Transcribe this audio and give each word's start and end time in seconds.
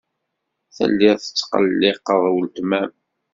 Tellid 0.75 1.17
tettqelliqed 1.19 2.19
weltma-m. 2.33 2.91